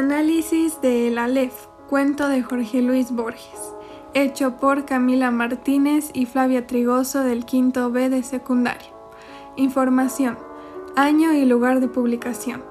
Análisis 0.00 0.80
de 0.80 1.08
El 1.08 1.18
Aleph, 1.18 1.66
cuento 1.86 2.26
de 2.26 2.42
Jorge 2.42 2.80
Luis 2.80 3.12
Borges, 3.12 3.74
hecho 4.14 4.56
por 4.56 4.86
Camila 4.86 5.30
Martínez 5.30 6.08
y 6.14 6.24
Flavia 6.24 6.66
Trigoso 6.66 7.22
del 7.22 7.44
quinto 7.44 7.90
B 7.90 8.08
de 8.08 8.22
secundaria. 8.22 8.88
Información, 9.56 10.38
año 10.96 11.34
y 11.34 11.44
lugar 11.44 11.80
de 11.80 11.88
publicación. 11.88 12.62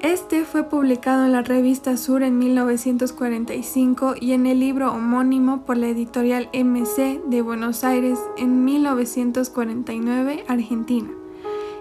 Este 0.00 0.44
fue 0.44 0.64
publicado 0.64 1.24
en 1.24 1.30
la 1.30 1.42
revista 1.42 1.96
Sur 1.96 2.24
en 2.24 2.38
1945 2.40 4.16
y 4.20 4.32
en 4.32 4.46
el 4.46 4.58
libro 4.58 4.92
homónimo 4.92 5.60
por 5.60 5.76
la 5.76 5.86
editorial 5.86 6.48
MC 6.52 7.22
de 7.24 7.40
Buenos 7.40 7.84
Aires 7.84 8.18
en 8.36 8.64
1949, 8.64 10.44
Argentina. 10.48 11.08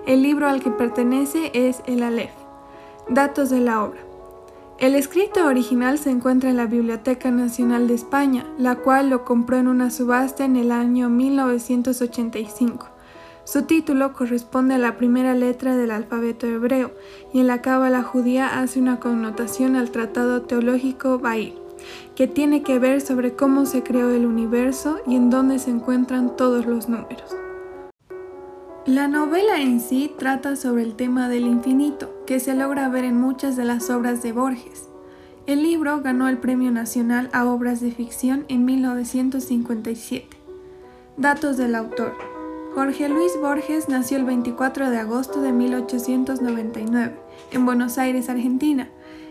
El 0.06 0.22
libro 0.22 0.48
al 0.48 0.62
que 0.62 0.70
pertenece 0.70 1.50
es 1.56 1.82
El 1.88 2.04
Aleph. 2.04 2.36
Datos 3.10 3.50
de 3.50 3.60
la 3.60 3.84
obra. 3.84 4.13
El 4.80 4.96
escrito 4.96 5.46
original 5.46 6.00
se 6.00 6.10
encuentra 6.10 6.50
en 6.50 6.58
la 6.58 6.66
Biblioteca 6.66 7.30
Nacional 7.32 7.88
de 7.88 7.94
España, 7.94 8.46
la 8.58 8.76
cual 8.76 9.10
lo 9.10 9.24
compró 9.24 9.58
en 9.58 9.68
una 9.68 9.92
subasta 9.92 10.46
en 10.46 10.56
el 10.56 10.72
año 10.72 11.10
1985. 11.10 12.88
Su 13.46 13.64
título 13.64 14.14
corresponde 14.14 14.76
a 14.76 14.80
la 14.80 14.98
primera 14.98 15.36
letra 15.36 15.78
del 15.78 15.92
alfabeto 15.92 16.48
hebreo 16.48 16.92
y 17.34 17.42
en 17.42 17.48
la 17.48 17.62
cábala 17.62 18.02
judía 18.02 18.60
hace 18.60 18.80
una 18.80 19.00
connotación 19.00 19.76
al 19.76 19.92
tratado 19.92 20.42
teológico 20.42 21.20
Bail, 21.20 21.54
que 22.16 22.28
tiene 22.28 22.64
que 22.64 22.80
ver 22.80 23.02
sobre 23.02 23.36
cómo 23.36 23.66
se 23.66 23.84
creó 23.84 24.10
el 24.10 24.26
universo 24.26 25.00
y 25.06 25.16
en 25.16 25.30
dónde 25.30 25.60
se 25.60 25.72
encuentran 25.72 26.36
todos 26.36 26.66
los 26.66 26.90
números. 26.90 27.43
La 28.86 29.08
novela 29.08 29.62
en 29.62 29.80
sí 29.80 30.14
trata 30.20 30.58
sobre 30.58 30.84
el 30.84 30.96
tema 30.96 31.30
del 31.30 31.48
infinito, 31.48 32.14
que 32.28 32.42
se 32.42 32.54
logra 32.54 32.90
ver 32.90 33.06
en 33.06 33.16
muchas 33.16 33.56
de 33.56 33.64
las 33.64 33.90
obras 33.90 34.22
de 34.22 34.34
Borges. 34.34 34.90
El 35.46 35.64
libro 35.64 36.02
ganó 36.02 36.28
el 36.28 36.38
Premio 36.38 36.70
Nacional 36.70 37.30
a 37.32 37.46
Obras 37.46 37.80
de 37.80 37.92
Ficción 37.92 38.44
en 38.50 38.66
1957. 38.66 40.28
Datos 41.16 41.56
del 41.56 41.76
autor. 41.76 42.14
Jorge 42.76 43.08
Luis 43.08 43.32
Borges 43.40 43.88
nació 43.88 44.18
el 44.18 44.26
24 44.26 44.90
de 44.90 44.98
agosto 44.98 45.42
de 45.42 45.54
1899 45.54 47.16
en 47.52 47.66
Buenos 47.66 47.98
Aires, 47.98 48.28
Argentina. 48.28 48.90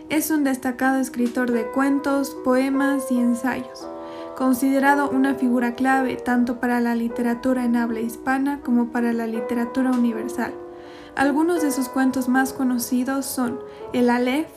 Es 0.09 0.31
un 0.31 0.43
destacado 0.43 0.97
escritor 0.99 1.51
de 1.51 1.67
cuentos, 1.67 2.35
poemas 2.43 3.11
y 3.11 3.19
ensayos 3.19 3.87
considerado 4.35 5.09
una 5.09 5.35
figura 5.35 5.73
clave 5.75 6.15
tanto 6.15 6.59
para 6.59 6.79
la 6.79 6.95
literatura 6.95 7.63
en 7.65 7.75
habla 7.75 7.99
hispana 7.99 8.61
como 8.61 8.91
para 8.91 9.13
la 9.13 9.27
literatura 9.27 9.91
universal. 9.91 10.53
Algunos 11.15 11.61
de 11.61 11.71
sus 11.71 11.89
cuentos 11.89 12.27
más 12.27 12.53
conocidos 12.53 13.25
son 13.25 13.59
El 13.93 14.09
Aleph, 14.09 14.49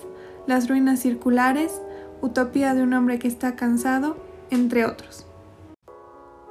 Las 0.46 0.68
ruinas 0.68 1.00
circulares, 1.00 1.80
Utopía 2.22 2.72
de 2.72 2.82
un 2.82 2.94
hombre 2.94 3.18
que 3.18 3.28
está 3.28 3.56
cansado, 3.56 4.16
entre 4.50 4.86
otros. 4.86 5.26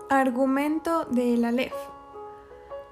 Argumento 0.09 1.05
de 1.05 1.33
El 1.33 1.45
Aleph. 1.45 1.73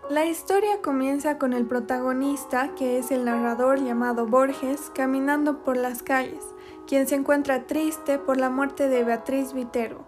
La 0.09 0.25
historia 0.25 0.81
comienza 0.81 1.37
con 1.37 1.53
el 1.53 1.65
protagonista, 1.65 2.75
que 2.75 2.97
es 2.97 3.11
el 3.11 3.25
narrador 3.25 3.79
llamado 3.81 4.25
Borges, 4.25 4.91
caminando 4.93 5.63
por 5.63 5.77
las 5.77 6.03
calles, 6.03 6.43
quien 6.87 7.07
se 7.07 7.15
encuentra 7.15 7.67
triste 7.67 8.19
por 8.19 8.37
la 8.37 8.49
muerte 8.49 8.89
de 8.89 9.03
Beatriz 9.03 9.53
Viterbo, 9.53 10.03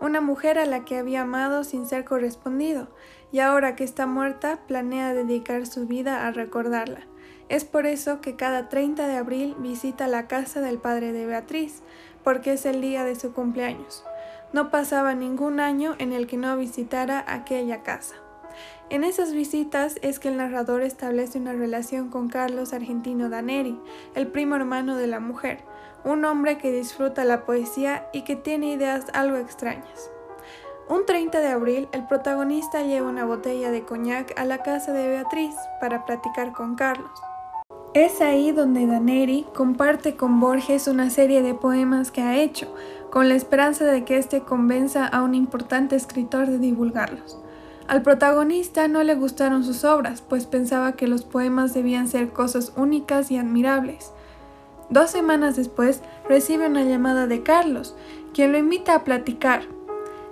una 0.00 0.20
mujer 0.20 0.58
a 0.58 0.66
la 0.66 0.84
que 0.84 0.98
había 0.98 1.22
amado 1.22 1.64
sin 1.64 1.86
ser 1.86 2.04
correspondido, 2.04 2.88
y 3.32 3.40
ahora 3.40 3.76
que 3.76 3.84
está 3.84 4.06
muerta 4.06 4.60
planea 4.66 5.14
dedicar 5.14 5.66
su 5.66 5.86
vida 5.86 6.26
a 6.26 6.30
recordarla. 6.30 7.06
Es 7.48 7.64
por 7.64 7.86
eso 7.86 8.20
que 8.20 8.36
cada 8.36 8.68
30 8.68 9.06
de 9.06 9.16
abril 9.16 9.54
visita 9.58 10.06
la 10.08 10.26
casa 10.28 10.60
del 10.60 10.78
padre 10.78 11.12
de 11.12 11.26
Beatriz, 11.26 11.82
porque 12.22 12.54
es 12.54 12.64
el 12.64 12.80
día 12.80 13.04
de 13.04 13.16
su 13.16 13.32
cumpleaños. 13.32 14.04
No 14.52 14.70
pasaba 14.70 15.14
ningún 15.14 15.60
año 15.60 15.94
en 15.98 16.12
el 16.12 16.26
que 16.26 16.36
no 16.36 16.56
visitara 16.56 17.24
aquella 17.26 17.82
casa. 17.82 18.14
En 18.90 19.02
esas 19.02 19.32
visitas 19.32 19.96
es 20.02 20.18
que 20.18 20.28
el 20.28 20.36
narrador 20.36 20.82
establece 20.82 21.38
una 21.38 21.54
relación 21.54 22.10
con 22.10 22.28
Carlos 22.28 22.74
Argentino 22.74 23.30
Daneri, 23.30 23.80
el 24.14 24.26
primo 24.26 24.56
hermano 24.56 24.96
de 24.96 25.06
la 25.06 25.20
mujer, 25.20 25.64
un 26.04 26.24
hombre 26.26 26.58
que 26.58 26.70
disfruta 26.70 27.24
la 27.24 27.46
poesía 27.46 28.06
y 28.12 28.22
que 28.22 28.36
tiene 28.36 28.72
ideas 28.72 29.06
algo 29.14 29.38
extrañas. 29.38 30.10
Un 30.86 31.06
30 31.06 31.40
de 31.40 31.48
abril, 31.48 31.88
el 31.92 32.06
protagonista 32.06 32.82
lleva 32.82 33.08
una 33.08 33.24
botella 33.24 33.70
de 33.70 33.86
coñac 33.86 34.38
a 34.38 34.44
la 34.44 34.58
casa 34.62 34.92
de 34.92 35.08
Beatriz 35.08 35.54
para 35.80 36.04
platicar 36.04 36.52
con 36.52 36.74
Carlos. 36.74 37.10
Es 37.94 38.20
ahí 38.20 38.52
donde 38.52 38.86
Daneri 38.86 39.46
comparte 39.54 40.14
con 40.14 40.40
Borges 40.40 40.88
una 40.88 41.08
serie 41.08 41.40
de 41.42 41.54
poemas 41.54 42.10
que 42.10 42.20
ha 42.20 42.36
hecho, 42.36 42.74
con 43.10 43.30
la 43.30 43.34
esperanza 43.34 43.86
de 43.86 44.04
que 44.04 44.18
éste 44.18 44.42
convenza 44.42 45.06
a 45.06 45.22
un 45.22 45.34
importante 45.34 45.96
escritor 45.96 46.48
de 46.48 46.58
divulgarlos. 46.58 47.38
Al 47.86 48.00
protagonista 48.00 48.88
no 48.88 49.02
le 49.02 49.14
gustaron 49.14 49.62
sus 49.62 49.84
obras, 49.84 50.22
pues 50.22 50.46
pensaba 50.46 50.92
que 50.92 51.06
los 51.06 51.22
poemas 51.22 51.74
debían 51.74 52.08
ser 52.08 52.30
cosas 52.30 52.72
únicas 52.76 53.30
y 53.30 53.36
admirables. 53.36 54.10
Dos 54.88 55.10
semanas 55.10 55.56
después 55.56 56.00
recibe 56.26 56.66
una 56.66 56.82
llamada 56.82 57.26
de 57.26 57.42
Carlos, 57.42 57.94
quien 58.32 58.52
lo 58.52 58.58
invita 58.58 58.94
a 58.94 59.04
platicar. 59.04 59.62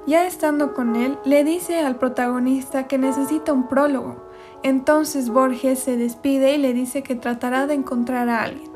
Ya 0.06 0.26
estando 0.26 0.72
con 0.72 0.96
él, 0.96 1.18
le 1.24 1.44
dice 1.44 1.80
al 1.80 1.96
protagonista 1.96 2.88
que 2.88 2.96
necesita 2.96 3.52
un 3.52 3.68
prólogo. 3.68 4.16
Entonces 4.62 5.28
Borges 5.28 5.78
se 5.78 5.96
despide 5.96 6.54
y 6.54 6.58
le 6.58 6.72
dice 6.72 7.02
que 7.02 7.16
tratará 7.16 7.66
de 7.66 7.74
encontrar 7.74 8.28
a 8.30 8.42
alguien. 8.42 8.70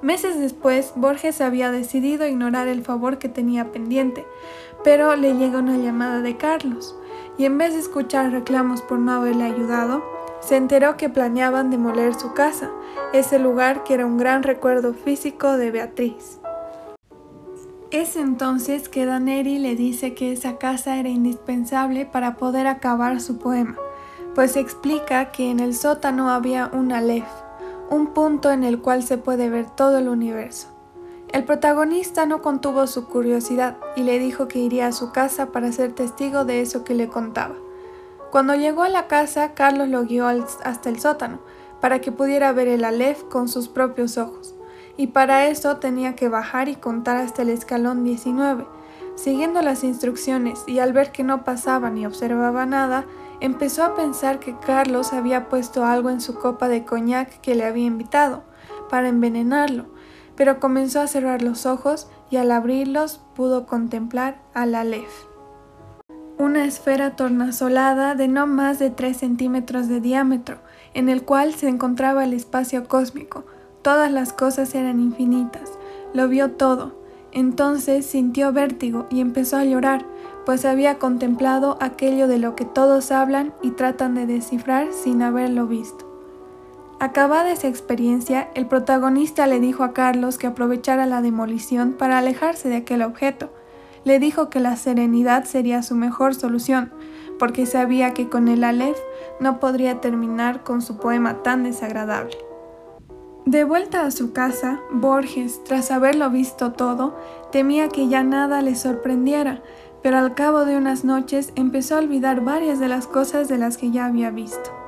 Meses 0.00 0.38
después, 0.38 0.92
Borges 0.96 1.40
había 1.40 1.72
decidido 1.72 2.26
ignorar 2.26 2.68
el 2.68 2.84
favor 2.84 3.18
que 3.18 3.28
tenía 3.28 3.72
pendiente, 3.72 4.24
pero 4.84 5.14
le 5.16 5.34
llega 5.34 5.58
una 5.58 5.76
llamada 5.76 6.20
de 6.20 6.36
Carlos, 6.36 6.94
y 7.38 7.44
en 7.44 7.56
vez 7.56 7.72
de 7.72 7.80
escuchar 7.80 8.32
reclamos 8.32 8.82
por 8.82 8.98
no 8.98 9.12
haberle 9.12 9.44
ayudado, 9.44 10.02
se 10.40 10.56
enteró 10.56 10.96
que 10.96 11.08
planeaban 11.08 11.70
demoler 11.70 12.14
su 12.14 12.34
casa, 12.34 12.70
ese 13.12 13.38
lugar 13.38 13.84
que 13.84 13.94
era 13.94 14.06
un 14.06 14.18
gran 14.18 14.42
recuerdo 14.42 14.92
físico 14.92 15.56
de 15.56 15.70
Beatriz. 15.70 16.40
Es 17.90 18.16
entonces 18.16 18.88
que 18.88 19.06
Daneri 19.06 19.58
le 19.58 19.74
dice 19.74 20.14
que 20.14 20.32
esa 20.32 20.58
casa 20.58 20.98
era 20.98 21.08
indispensable 21.08 22.04
para 22.04 22.36
poder 22.36 22.66
acabar 22.66 23.20
su 23.20 23.38
poema, 23.38 23.76
pues 24.34 24.56
explica 24.56 25.30
que 25.32 25.50
en 25.50 25.58
el 25.58 25.74
sótano 25.74 26.30
había 26.30 26.70
un 26.72 26.92
Aleph, 26.92 27.28
un 27.88 28.08
punto 28.08 28.50
en 28.50 28.62
el 28.62 28.80
cual 28.80 29.02
se 29.02 29.16
puede 29.16 29.48
ver 29.48 29.70
todo 29.70 29.98
el 29.98 30.08
universo. 30.08 30.77
El 31.30 31.44
protagonista 31.44 32.24
no 32.24 32.40
contuvo 32.40 32.86
su 32.86 33.06
curiosidad 33.06 33.76
y 33.96 34.02
le 34.02 34.18
dijo 34.18 34.48
que 34.48 34.60
iría 34.60 34.86
a 34.86 34.92
su 34.92 35.12
casa 35.12 35.52
para 35.52 35.70
ser 35.72 35.92
testigo 35.92 36.46
de 36.46 36.62
eso 36.62 36.84
que 36.84 36.94
le 36.94 37.08
contaba. 37.08 37.54
Cuando 38.30 38.54
llegó 38.54 38.82
a 38.82 38.88
la 38.88 39.08
casa, 39.08 39.52
Carlos 39.52 39.88
lo 39.88 40.04
guió 40.04 40.26
hasta 40.26 40.88
el 40.88 40.98
sótano, 41.00 41.40
para 41.80 42.00
que 42.00 42.12
pudiera 42.12 42.52
ver 42.52 42.68
el 42.68 42.82
Aleph 42.82 43.24
con 43.24 43.48
sus 43.48 43.68
propios 43.68 44.16
ojos, 44.16 44.54
y 44.96 45.08
para 45.08 45.46
eso 45.48 45.76
tenía 45.76 46.16
que 46.16 46.30
bajar 46.30 46.70
y 46.70 46.76
contar 46.76 47.18
hasta 47.18 47.42
el 47.42 47.50
escalón 47.50 48.04
19. 48.04 48.66
Siguiendo 49.14 49.60
las 49.60 49.84
instrucciones 49.84 50.62
y 50.66 50.78
al 50.78 50.92
ver 50.92 51.12
que 51.12 51.24
no 51.24 51.44
pasaba 51.44 51.90
ni 51.90 52.06
observaba 52.06 52.64
nada, 52.66 53.04
empezó 53.40 53.84
a 53.84 53.94
pensar 53.94 54.38
que 54.38 54.56
Carlos 54.58 55.12
había 55.12 55.48
puesto 55.48 55.84
algo 55.84 56.08
en 56.08 56.20
su 56.20 56.34
copa 56.34 56.68
de 56.68 56.84
coñac 56.84 57.40
que 57.40 57.54
le 57.54 57.64
había 57.64 57.86
invitado, 57.86 58.44
para 58.88 59.08
envenenarlo, 59.08 59.86
pero 60.38 60.60
comenzó 60.60 61.02
a 61.02 61.06
cerrar 61.06 61.42
los 61.42 61.66
ojos 61.66 62.08
y 62.30 62.36
al 62.36 62.50
abrirlos 62.50 63.20
pudo 63.34 63.66
contemplar 63.66 64.40
al 64.54 64.74
Aleph 64.74 65.28
una 66.38 66.64
esfera 66.64 67.16
tornasolada 67.16 68.14
de 68.14 68.28
no 68.28 68.46
más 68.46 68.78
de 68.78 68.90
3 68.90 69.16
centímetros 69.16 69.88
de 69.88 70.00
diámetro, 70.00 70.58
en 70.94 71.08
el 71.08 71.24
cual 71.24 71.52
se 71.52 71.68
encontraba 71.68 72.24
el 72.24 72.32
espacio 72.32 72.86
cósmico. 72.86 73.44
Todas 73.82 74.10
las 74.10 74.32
cosas 74.32 74.74
eran 74.74 75.00
infinitas. 75.00 75.72
Lo 76.14 76.28
vio 76.28 76.52
todo. 76.52 76.96
Entonces 77.32 78.06
sintió 78.06 78.52
vértigo 78.52 79.06
y 79.10 79.20
empezó 79.20 79.56
a 79.56 79.64
llorar, 79.64 80.06
pues 80.46 80.64
había 80.64 80.98
contemplado 80.98 81.76
aquello 81.80 82.28
de 82.28 82.38
lo 82.38 82.54
que 82.54 82.64
todos 82.64 83.10
hablan 83.10 83.52
y 83.60 83.72
tratan 83.72 84.14
de 84.14 84.26
descifrar 84.26 84.92
sin 84.92 85.22
haberlo 85.22 85.66
visto. 85.66 86.07
Acabada 87.00 87.52
esa 87.52 87.68
experiencia, 87.68 88.48
el 88.54 88.66
protagonista 88.66 89.46
le 89.46 89.60
dijo 89.60 89.84
a 89.84 89.92
Carlos 89.92 90.36
que 90.36 90.48
aprovechara 90.48 91.06
la 91.06 91.22
demolición 91.22 91.92
para 91.92 92.18
alejarse 92.18 92.68
de 92.68 92.76
aquel 92.76 93.02
objeto, 93.02 93.52
le 94.02 94.18
dijo 94.18 94.50
que 94.50 94.58
la 94.58 94.74
serenidad 94.74 95.44
sería 95.44 95.82
su 95.84 95.94
mejor 95.94 96.34
solución, 96.34 96.92
porque 97.38 97.66
sabía 97.66 98.14
que 98.14 98.28
con 98.28 98.48
el 98.48 98.64
Aleph 98.64 98.98
no 99.38 99.60
podría 99.60 100.00
terminar 100.00 100.64
con 100.64 100.82
su 100.82 100.96
poema 100.96 101.42
tan 101.44 101.62
desagradable. 101.62 102.36
De 103.46 103.62
vuelta 103.62 104.04
a 104.04 104.10
su 104.10 104.32
casa, 104.32 104.80
Borges, 104.90 105.62
tras 105.62 105.92
haberlo 105.92 106.30
visto 106.30 106.72
todo, 106.72 107.16
temía 107.52 107.88
que 107.88 108.08
ya 108.08 108.24
nada 108.24 108.60
le 108.60 108.74
sorprendiera, 108.74 109.62
pero 110.02 110.18
al 110.18 110.34
cabo 110.34 110.64
de 110.64 110.76
unas 110.76 111.04
noches 111.04 111.52
empezó 111.54 111.94
a 111.94 111.98
olvidar 111.98 112.40
varias 112.40 112.80
de 112.80 112.88
las 112.88 113.06
cosas 113.06 113.46
de 113.46 113.58
las 113.58 113.76
que 113.76 113.92
ya 113.92 114.06
había 114.06 114.30
visto. 114.30 114.87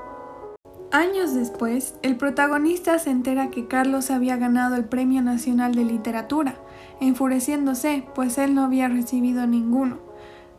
Años 0.92 1.34
después, 1.34 1.94
el 2.02 2.16
protagonista 2.16 2.98
se 2.98 3.10
entera 3.10 3.50
que 3.50 3.68
Carlos 3.68 4.10
había 4.10 4.36
ganado 4.36 4.74
el 4.74 4.86
Premio 4.86 5.22
Nacional 5.22 5.72
de 5.76 5.84
Literatura, 5.84 6.56
enfureciéndose, 7.00 8.04
pues 8.12 8.38
él 8.38 8.56
no 8.56 8.64
había 8.64 8.88
recibido 8.88 9.46
ninguno. 9.46 9.98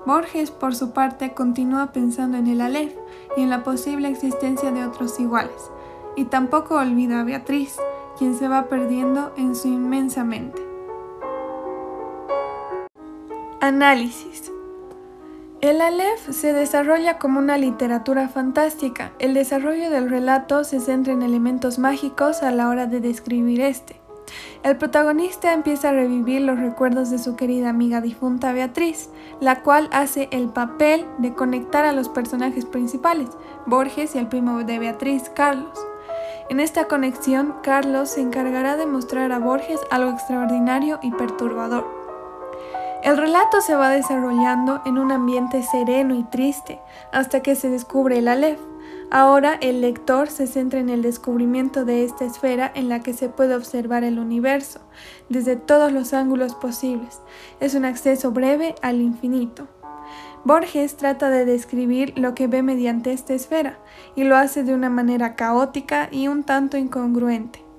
Borges, 0.06 0.50
por 0.50 0.74
su 0.74 0.94
parte, 0.94 1.34
continúa 1.34 1.92
pensando 1.92 2.38
en 2.38 2.48
el 2.48 2.62
Aleph 2.62 2.94
y 3.36 3.42
en 3.42 3.50
la 3.50 3.64
posible 3.64 4.08
existencia 4.08 4.72
de 4.72 4.86
otros 4.86 5.20
iguales, 5.20 5.70
y 6.16 6.24
tampoco 6.24 6.76
olvida 6.76 7.20
a 7.20 7.24
Beatriz, 7.26 7.76
quien 8.18 8.34
se 8.34 8.48
va 8.48 8.70
perdiendo 8.70 9.34
en 9.36 9.54
su 9.54 9.68
inmensa 9.68 10.24
mente. 10.24 10.62
Análisis 13.60 14.50
el 15.62 15.80
Aleph 15.80 16.32
se 16.32 16.54
desarrolla 16.54 17.20
como 17.20 17.38
una 17.38 17.58
literatura 17.58 18.28
fantástica. 18.28 19.12
El 19.20 19.36
desarrollo 19.36 19.92
del 19.92 20.10
relato 20.10 20.64
se 20.64 20.80
centra 20.80 21.14
en 21.14 21.22
elementos 21.22 21.78
mágicos 21.78 22.42
a 22.42 22.50
la 22.50 22.68
hora 22.68 22.88
de 22.88 23.00
describir 23.00 23.62
este. 23.62 24.02
El 24.64 24.78
protagonista 24.78 25.54
empieza 25.54 25.90
a 25.90 25.94
revivir 25.94 26.42
los 26.42 26.60
recuerdos 26.60 27.12
de 27.12 27.20
su 27.20 27.36
querida 27.36 27.70
amiga 27.70 28.02
difunta 28.02 28.54
Beatriz, 28.54 29.10
la 29.40 29.62
cual 29.62 29.88
hace 29.92 30.30
el 30.32 30.50
papel 30.50 31.06
de 31.20 31.34
conectar 31.36 31.86
a 31.86 31.92
los 31.92 32.10
personajes 32.10 32.66
principales, 32.66 33.30
Borges 33.68 34.16
y 34.16 34.18
el 34.18 34.28
primo 34.28 34.64
de 34.64 34.80
Beatriz, 34.80 35.30
Carlos. 35.30 35.78
En 36.50 36.60
esta 36.60 36.86
conexión, 36.86 37.54
Carlos 37.62 38.10
se 38.10 38.22
encargará 38.22 38.78
de 38.78 38.88
mostrar 38.88 39.32
a 39.32 39.40
Borges 39.40 39.80
algo 39.92 40.10
extraordinario 40.12 41.00
y 41.04 41.12
perturbador. 41.12 42.01
El 43.04 43.18
relato 43.18 43.62
se 43.62 43.76
va 43.76 43.90
desarrollando 43.90 44.82
en 44.86 45.00
un 45.00 45.12
ambiente 45.12 45.64
sereno 45.64 46.14
y 46.16 46.24
triste 46.24 46.80
hasta 47.12 47.42
que 47.42 47.56
se 47.56 47.68
descubre 47.68 48.20
el 48.20 48.28
Aleph. 48.28 48.60
Ahora 49.10 49.58
el 49.60 49.82
lector 49.82 50.30
se 50.30 50.46
centra 50.46 50.80
en 50.80 50.90
el 50.90 51.02
descubrimiento 51.02 51.84
de 51.84 52.06
esta 52.06 52.26
esfera 52.26 52.72
en 52.76 52.90
la 52.90 53.00
que 53.00 53.14
se 53.14 53.28
puede 53.28 53.56
observar 53.56 54.04
el 54.04 54.20
universo 54.20 54.82
desde 55.30 55.56
todos 55.56 55.92
los 55.92 56.14
ángulos 56.14 56.54
posibles. 56.54 57.22
Es 57.60 57.74
un 57.74 57.86
acceso 57.86 58.32
breve 58.32 58.76
al 58.84 59.02
infinito. 59.02 59.68
Borges 60.44 60.96
trata 60.96 61.32
de 61.32 61.46
describir 61.46 62.14
lo 62.18 62.36
que 62.36 62.48
ve 62.48 62.62
mediante 62.62 63.14
esta 63.14 63.34
esfera 63.34 63.80
y 64.16 64.26
lo 64.26 64.38
hace 64.38 64.64
de 64.64 64.76
una 64.76 64.92
manera 64.92 65.36
caótica 65.36 66.08
y 66.12 66.28
un 66.28 66.44
tanto 66.44 66.78
incongruente. 66.78 67.71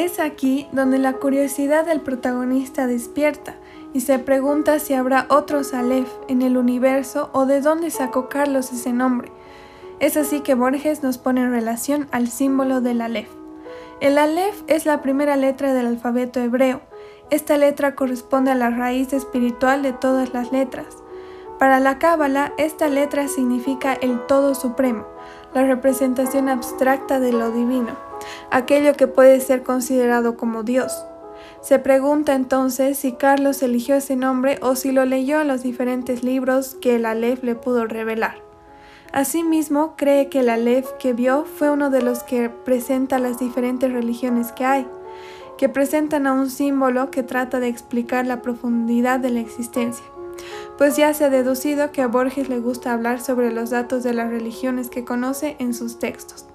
Es 0.00 0.18
aquí 0.18 0.66
donde 0.72 0.96
la 0.96 1.12
curiosidad 1.12 1.84
del 1.84 2.00
protagonista 2.00 2.86
despierta 2.86 3.56
y 3.92 4.00
se 4.00 4.18
pregunta 4.18 4.78
si 4.78 4.94
habrá 4.94 5.26
otros 5.28 5.74
Aleph 5.74 6.08
en 6.26 6.40
el 6.40 6.56
universo 6.56 7.28
o 7.34 7.44
de 7.44 7.60
dónde 7.60 7.90
sacó 7.90 8.30
Carlos 8.30 8.72
ese 8.72 8.94
nombre. 8.94 9.30
Es 9.98 10.16
así 10.16 10.40
que 10.40 10.54
Borges 10.54 11.02
nos 11.02 11.18
pone 11.18 11.42
en 11.42 11.50
relación 11.50 12.08
al 12.12 12.28
símbolo 12.28 12.80
del 12.80 13.02
Aleph. 13.02 13.28
El 14.00 14.16
Aleph 14.16 14.62
es 14.68 14.86
la 14.86 15.02
primera 15.02 15.36
letra 15.36 15.74
del 15.74 15.88
alfabeto 15.88 16.40
hebreo. 16.40 16.80
Esta 17.28 17.58
letra 17.58 17.94
corresponde 17.94 18.52
a 18.52 18.54
la 18.54 18.70
raíz 18.70 19.12
espiritual 19.12 19.82
de 19.82 19.92
todas 19.92 20.32
las 20.32 20.50
letras. 20.50 20.96
Para 21.58 21.78
la 21.78 21.98
Cábala, 21.98 22.54
esta 22.56 22.88
letra 22.88 23.28
significa 23.28 23.92
el 23.92 24.18
todo 24.24 24.54
supremo, 24.54 25.04
la 25.52 25.66
representación 25.66 26.48
abstracta 26.48 27.20
de 27.20 27.34
lo 27.34 27.50
divino 27.50 28.09
aquello 28.50 28.94
que 28.94 29.06
puede 29.06 29.40
ser 29.40 29.62
considerado 29.62 30.36
como 30.36 30.62
Dios. 30.62 30.92
Se 31.60 31.78
pregunta 31.78 32.34
entonces 32.34 32.98
si 32.98 33.12
Carlos 33.12 33.62
eligió 33.62 33.96
ese 33.96 34.16
nombre 34.16 34.58
o 34.62 34.76
si 34.76 34.92
lo 34.92 35.04
leyó 35.04 35.40
en 35.40 35.48
los 35.48 35.62
diferentes 35.62 36.22
libros 36.22 36.76
que 36.80 36.96
el 36.96 37.04
Aleph 37.04 37.42
le 37.42 37.54
pudo 37.54 37.86
revelar. 37.86 38.42
Asimismo, 39.12 39.94
cree 39.96 40.28
que 40.28 40.40
el 40.40 40.48
Aleph 40.48 40.88
que 40.98 41.12
vio 41.12 41.44
fue 41.44 41.70
uno 41.70 41.90
de 41.90 42.00
los 42.00 42.22
que 42.22 42.48
presenta 42.48 43.18
las 43.18 43.38
diferentes 43.38 43.92
religiones 43.92 44.52
que 44.52 44.64
hay, 44.64 44.86
que 45.58 45.68
presentan 45.68 46.26
a 46.26 46.32
un 46.32 46.48
símbolo 46.48 47.10
que 47.10 47.22
trata 47.22 47.60
de 47.60 47.68
explicar 47.68 48.26
la 48.26 48.40
profundidad 48.40 49.20
de 49.20 49.30
la 49.30 49.40
existencia, 49.40 50.04
pues 50.78 50.96
ya 50.96 51.12
se 51.12 51.24
ha 51.24 51.30
deducido 51.30 51.90
que 51.92 52.02
a 52.02 52.06
Borges 52.06 52.48
le 52.48 52.60
gusta 52.60 52.92
hablar 52.92 53.20
sobre 53.20 53.52
los 53.52 53.70
datos 53.70 54.02
de 54.02 54.14
las 54.14 54.30
religiones 54.30 54.88
que 54.88 55.04
conoce 55.04 55.56
en 55.58 55.74
sus 55.74 55.98
textos. 55.98 56.49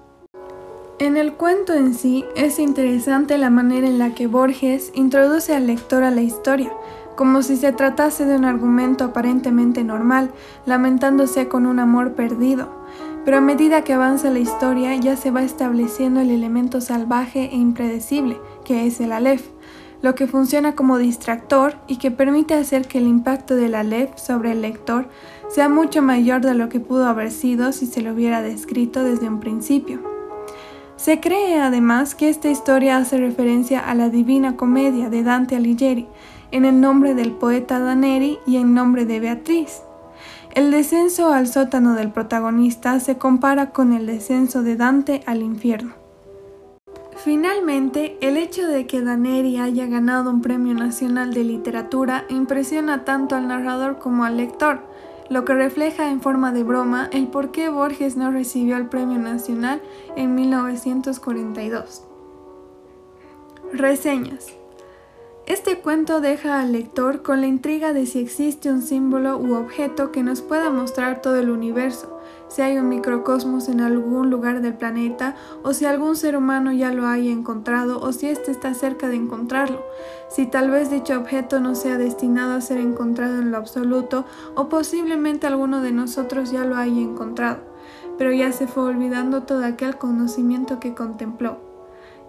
En 0.98 1.18
el 1.18 1.34
cuento 1.34 1.74
en 1.74 1.92
sí 1.92 2.24
es 2.36 2.58
interesante 2.58 3.36
la 3.36 3.50
manera 3.50 3.86
en 3.86 3.98
la 3.98 4.14
que 4.14 4.28
Borges 4.28 4.92
introduce 4.94 5.54
al 5.54 5.66
lector 5.66 6.02
a 6.04 6.10
la 6.10 6.22
historia, 6.22 6.72
como 7.16 7.42
si 7.42 7.58
se 7.58 7.70
tratase 7.72 8.24
de 8.24 8.34
un 8.34 8.46
argumento 8.46 9.04
aparentemente 9.04 9.84
normal, 9.84 10.30
lamentándose 10.64 11.48
con 11.48 11.66
un 11.66 11.80
amor 11.80 12.14
perdido. 12.14 12.70
Pero 13.26 13.36
a 13.36 13.40
medida 13.42 13.84
que 13.84 13.92
avanza 13.92 14.30
la 14.30 14.38
historia 14.38 14.96
ya 14.96 15.16
se 15.16 15.30
va 15.30 15.42
estableciendo 15.42 16.20
el 16.20 16.30
elemento 16.30 16.80
salvaje 16.80 17.50
e 17.52 17.56
impredecible, 17.56 18.38
que 18.64 18.86
es 18.86 18.98
el 18.98 19.12
Aleph, 19.12 19.44
lo 20.00 20.14
que 20.14 20.26
funciona 20.26 20.74
como 20.74 20.96
distractor 20.96 21.74
y 21.86 21.98
que 21.98 22.10
permite 22.10 22.54
hacer 22.54 22.88
que 22.88 22.96
el 22.96 23.06
impacto 23.06 23.54
del 23.54 23.74
Aleph 23.74 24.16
sobre 24.16 24.52
el 24.52 24.62
lector 24.62 25.08
sea 25.50 25.68
mucho 25.68 26.00
mayor 26.00 26.40
de 26.40 26.54
lo 26.54 26.70
que 26.70 26.80
pudo 26.80 27.04
haber 27.04 27.30
sido 27.30 27.72
si 27.72 27.84
se 27.84 28.00
lo 28.00 28.14
hubiera 28.14 28.40
descrito 28.40 29.04
desde 29.04 29.28
un 29.28 29.40
principio. 29.40 30.15
Se 30.96 31.20
cree 31.20 31.60
además 31.60 32.14
que 32.14 32.28
esta 32.30 32.48
historia 32.48 32.96
hace 32.96 33.18
referencia 33.18 33.80
a 33.80 33.94
la 33.94 34.08
Divina 34.08 34.56
Comedia 34.56 35.10
de 35.10 35.22
Dante 35.22 35.54
Alighieri, 35.54 36.08
en 36.50 36.64
el 36.64 36.80
nombre 36.80 37.14
del 37.14 37.32
poeta 37.32 37.78
Daneri 37.78 38.38
y 38.46 38.56
en 38.56 38.72
nombre 38.72 39.04
de 39.04 39.20
Beatriz. 39.20 39.82
El 40.54 40.70
descenso 40.70 41.34
al 41.34 41.48
sótano 41.48 41.94
del 41.94 42.10
protagonista 42.12 42.98
se 42.98 43.18
compara 43.18 43.72
con 43.72 43.92
el 43.92 44.06
descenso 44.06 44.62
de 44.62 44.76
Dante 44.76 45.22
al 45.26 45.42
infierno. 45.42 45.94
Finalmente, 47.24 48.16
el 48.20 48.38
hecho 48.38 48.66
de 48.66 48.86
que 48.86 49.02
Daneri 49.02 49.58
haya 49.58 49.86
ganado 49.86 50.30
un 50.30 50.40
premio 50.40 50.72
nacional 50.72 51.34
de 51.34 51.44
literatura 51.44 52.24
impresiona 52.30 53.04
tanto 53.04 53.34
al 53.34 53.48
narrador 53.48 53.98
como 53.98 54.24
al 54.24 54.38
lector, 54.38 54.80
lo 55.28 55.44
que 55.44 55.54
refleja 55.54 56.10
en 56.10 56.20
forma 56.20 56.52
de 56.52 56.62
broma 56.62 57.08
el 57.12 57.28
por 57.28 57.50
qué 57.50 57.68
Borges 57.68 58.16
no 58.16 58.30
recibió 58.30 58.76
el 58.76 58.86
Premio 58.86 59.18
Nacional 59.18 59.82
en 60.16 60.34
1942. 60.34 62.02
Reseñas. 63.72 64.46
Este 65.46 65.78
cuento 65.78 66.20
deja 66.20 66.60
al 66.60 66.72
lector 66.72 67.22
con 67.22 67.40
la 67.40 67.46
intriga 67.46 67.92
de 67.92 68.06
si 68.06 68.18
existe 68.20 68.70
un 68.70 68.82
símbolo 68.82 69.36
u 69.38 69.54
objeto 69.54 70.10
que 70.10 70.22
nos 70.22 70.42
pueda 70.42 70.70
mostrar 70.70 71.22
todo 71.22 71.36
el 71.36 71.50
universo, 71.50 72.15
si 72.48 72.62
hay 72.62 72.78
un 72.78 72.88
microcosmos 72.88 73.68
en 73.68 73.80
algún 73.80 74.30
lugar 74.30 74.60
del 74.60 74.74
planeta 74.74 75.34
o 75.62 75.72
si 75.72 75.84
algún 75.84 76.16
ser 76.16 76.36
humano 76.36 76.72
ya 76.72 76.92
lo 76.92 77.06
haya 77.06 77.30
encontrado 77.30 78.00
o 78.00 78.12
si 78.12 78.28
éste 78.28 78.50
está 78.50 78.74
cerca 78.74 79.08
de 79.08 79.16
encontrarlo, 79.16 79.82
si 80.28 80.46
tal 80.46 80.70
vez 80.70 80.90
dicho 80.90 81.18
objeto 81.18 81.60
no 81.60 81.74
sea 81.74 81.98
destinado 81.98 82.54
a 82.54 82.60
ser 82.60 82.78
encontrado 82.78 83.38
en 83.38 83.50
lo 83.50 83.56
absoluto 83.56 84.24
o 84.54 84.68
posiblemente 84.68 85.46
alguno 85.46 85.82
de 85.82 85.92
nosotros 85.92 86.50
ya 86.50 86.64
lo 86.64 86.76
haya 86.76 87.00
encontrado, 87.00 87.58
pero 88.18 88.32
ya 88.32 88.52
se 88.52 88.66
fue 88.66 88.84
olvidando 88.84 89.42
todo 89.42 89.64
aquel 89.64 89.98
conocimiento 89.98 90.80
que 90.80 90.94
contempló. 90.94 91.75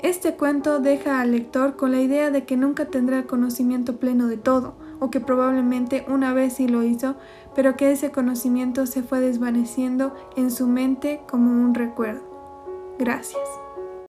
Este 0.04 0.36
cuento 0.36 0.80
deja 0.80 1.22
al 1.22 1.32
lector 1.32 1.76
con 1.76 1.92
la 1.92 2.00
idea 2.00 2.30
de 2.30 2.46
que 2.46 2.56
nunca 2.56 2.86
tendrá 2.86 3.18
el 3.18 3.26
conocimiento 3.26 3.98
pleno 3.98 4.28
de 4.28 4.38
todo, 4.38 4.76
o 5.00 5.10
que 5.10 5.20
probablemente 5.20 6.06
una 6.08 6.34
vez 6.34 6.54
sí 6.54 6.68
lo 6.68 6.84
hizo, 6.84 7.16
pero 7.56 7.76
que 7.76 7.92
ese 7.92 8.12
conocimiento 8.12 8.86
se 8.86 9.02
fue 9.02 9.20
desvaneciendo 9.20 10.14
en 10.36 10.52
su 10.52 10.68
mente 10.68 11.22
como 11.28 11.50
un 11.52 11.74
recuerdo. 11.74 12.22
Gracias. 13.00 13.57